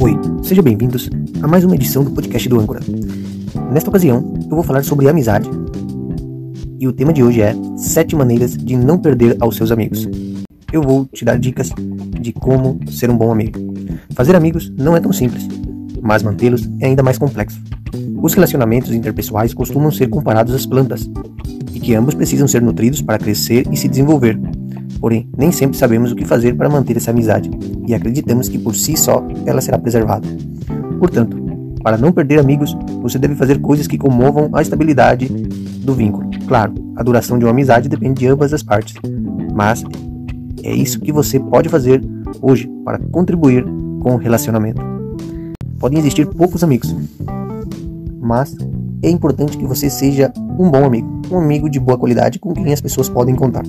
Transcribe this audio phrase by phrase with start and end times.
[0.00, 1.10] Oi, sejam bem-vindos
[1.42, 2.80] a mais uma edição do podcast do Âncora.
[3.72, 5.48] Nesta ocasião, eu vou falar sobre amizade.
[6.78, 10.08] E o tema de hoje é 7 maneiras de não perder aos seus amigos.
[10.72, 11.70] Eu vou te dar dicas
[12.20, 13.58] de como ser um bom amigo.
[14.14, 15.48] Fazer amigos não é tão simples,
[16.00, 17.60] mas mantê-los é ainda mais complexo.
[18.22, 21.10] Os relacionamentos interpessoais costumam ser comparados às plantas,
[21.72, 24.38] e que ambos precisam ser nutridos para crescer e se desenvolver.
[25.04, 27.50] Porém, nem sempre sabemos o que fazer para manter essa amizade,
[27.86, 30.26] e acreditamos que por si só ela será preservada.
[30.98, 31.36] Portanto,
[31.82, 36.30] para não perder amigos, você deve fazer coisas que comovam a estabilidade do vínculo.
[36.48, 38.94] Claro, a duração de uma amizade depende de ambas as partes,
[39.52, 39.84] mas
[40.62, 42.02] é isso que você pode fazer
[42.40, 43.62] hoje para contribuir
[44.00, 44.80] com o relacionamento.
[45.78, 46.96] Podem existir poucos amigos,
[48.22, 48.56] mas
[49.02, 52.72] é importante que você seja um bom amigo, um amigo de boa qualidade com quem
[52.72, 53.64] as pessoas podem contar.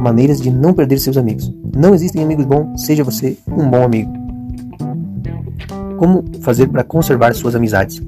[0.00, 1.52] Maneiras de não perder seus amigos.
[1.76, 4.10] Não existem amigos bons, seja você um bom amigo.
[5.98, 8.00] Como fazer para conservar suas amizades?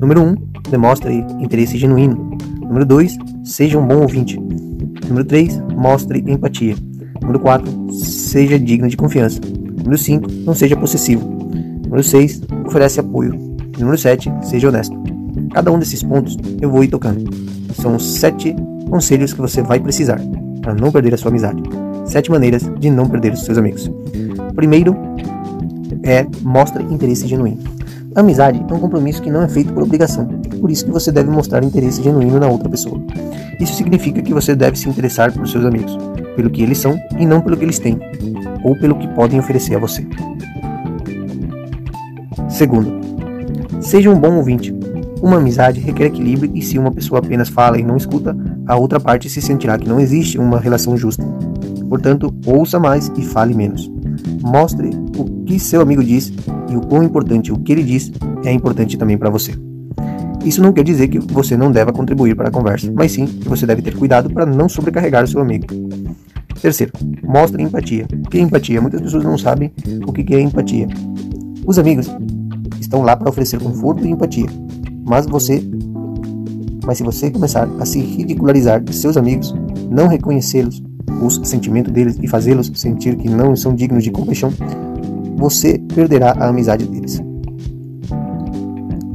[0.00, 0.24] Número 1.
[0.24, 0.34] Um,
[0.70, 2.38] demonstre interesse genuíno.
[2.62, 3.18] Número 2.
[3.44, 4.40] Seja um bom ouvinte.
[5.06, 5.58] Número 3.
[5.76, 6.76] Mostre empatia.
[7.20, 7.92] Número 4.
[7.92, 9.38] Seja digno de confiança.
[9.42, 10.30] Número 5.
[10.46, 11.28] Não seja possessivo.
[11.84, 12.40] Número 6.
[12.66, 13.34] Oferece apoio.
[13.78, 14.32] Número 7.
[14.40, 14.96] Seja honesto.
[15.52, 17.22] Cada um desses pontos eu vou ir tocando.
[17.74, 18.56] São os 7
[18.88, 20.18] conselhos que você vai precisar
[20.64, 21.62] para não perder a sua amizade.
[22.06, 23.90] 7 maneiras de não perder os seus amigos.
[24.56, 24.96] Primeiro,
[26.02, 27.62] é mostre interesse genuíno.
[28.14, 30.26] A amizade é um compromisso que não é feito por obrigação,
[30.60, 33.00] por isso que você deve mostrar interesse genuíno na outra pessoa.
[33.58, 35.98] Isso significa que você deve se interessar por seus amigos,
[36.36, 37.98] pelo que eles são e não pelo que eles têm,
[38.62, 40.06] ou pelo que podem oferecer a você.
[42.48, 43.00] Segundo,
[43.80, 44.72] seja um bom ouvinte.
[45.20, 48.98] Uma amizade requer equilíbrio e se uma pessoa apenas fala e não escuta, a outra
[48.98, 51.24] parte se sentirá que não existe uma relação justa.
[51.88, 53.90] Portanto, ouça mais e fale menos.
[54.42, 56.32] Mostre o que seu amigo diz
[56.70, 58.10] e o quão importante o que ele diz
[58.44, 59.52] é importante também para você.
[60.44, 63.48] Isso não quer dizer que você não deva contribuir para a conversa, mas sim que
[63.48, 65.66] você deve ter cuidado para não sobrecarregar o seu amigo.
[66.60, 66.92] Terceiro,
[67.22, 68.06] mostre empatia.
[68.24, 68.80] O que é empatia?
[68.80, 69.72] Muitas pessoas não sabem
[70.06, 70.88] o que é empatia.
[71.66, 72.08] Os amigos
[72.78, 74.46] estão lá para oferecer conforto e empatia,
[75.06, 75.62] mas você
[76.86, 79.54] mas se você começar a se ridicularizar de seus amigos,
[79.90, 80.82] não reconhecê-los,
[81.22, 84.52] os sentimentos deles e fazê-los sentir que não são dignos de compaixão,
[85.36, 87.22] você perderá a amizade deles.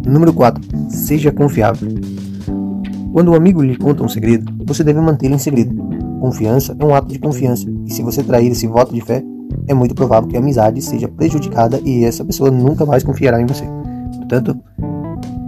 [0.05, 0.63] Número 4.
[0.89, 1.87] Seja confiável.
[3.11, 5.75] Quando um amigo lhe conta um segredo, você deve mantê-lo em segredo.
[6.19, 9.23] Confiança é um ato de confiança, e se você trair esse voto de fé,
[9.67, 13.45] é muito provável que a amizade seja prejudicada e essa pessoa nunca mais confiará em
[13.45, 13.65] você.
[14.17, 14.57] Portanto,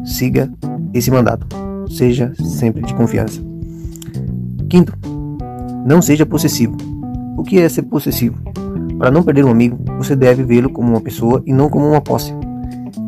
[0.06, 0.52] siga
[0.94, 1.60] esse mandato.
[1.96, 3.41] Seja sempre de confiança.
[4.69, 4.94] Quinto,
[5.85, 6.78] não seja possessivo.
[7.38, 8.38] O que é ser possessivo?
[8.97, 12.02] Para não perder um amigo, você deve vê-lo como uma pessoa e não como uma
[12.02, 12.34] posse.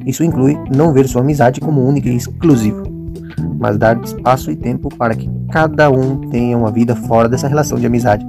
[0.06, 2.84] Isso inclui não ver sua amizade como única e exclusiva,
[3.58, 7.80] mas dar espaço e tempo para que cada um tenha uma vida fora dessa relação
[7.80, 8.26] de amizade.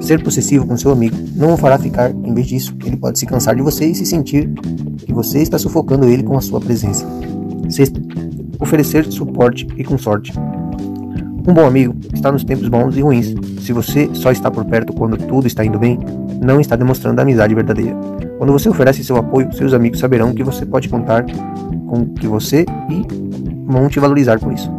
[0.00, 3.26] Ser possessivo com seu amigo não o fará ficar, em vez disso, ele pode se
[3.26, 4.52] cansar de você e se sentir
[4.98, 7.06] que você está sufocando ele com a sua presença.
[7.68, 8.00] Sexto,
[8.60, 10.32] oferecer suporte e consorte.
[11.48, 13.34] Um bom amigo está nos tempos bons e ruins.
[13.60, 15.98] Se você só está por perto quando tudo está indo bem,
[16.42, 17.96] não está demonstrando a amizade verdadeira.
[18.38, 21.24] Quando você oferece seu apoio, seus amigos saberão que você pode contar
[21.86, 23.06] com que você e
[23.64, 24.70] vão te valorizar por isso.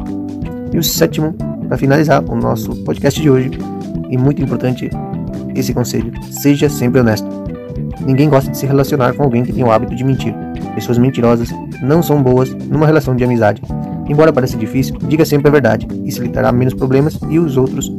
[0.74, 1.34] E o sétimo,
[1.68, 3.52] para finalizar o nosso podcast de hoje,
[4.10, 4.90] e muito importante
[5.56, 7.28] esse conselho: seja sempre honesto.
[8.06, 10.34] Ninguém gosta de se relacionar com alguém que tem o hábito de mentir.
[10.76, 11.50] Pessoas mentirosas
[11.82, 13.62] não são boas numa relação de amizade.
[14.08, 15.88] Embora pareça difícil, diga sempre a verdade.
[16.06, 17.92] Isso lhe trará menos problemas e os outros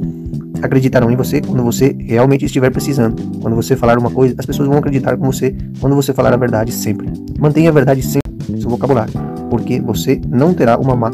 [0.62, 3.22] acreditarão em você quando você realmente estiver precisando.
[3.40, 6.36] Quando você falar uma coisa, as pessoas vão acreditar com você quando você falar a
[6.36, 7.08] verdade sempre.
[7.38, 9.12] Mantenha a verdade sempre no seu vocabulário,
[9.50, 11.10] porque você não terá uma má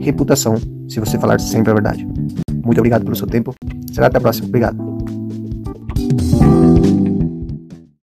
[0.00, 0.56] reputação
[0.88, 2.06] se você falar sempre a verdade.
[2.64, 3.54] Muito obrigado pelo seu tempo.
[3.92, 4.48] Será até a próxima.
[4.48, 4.76] Obrigado.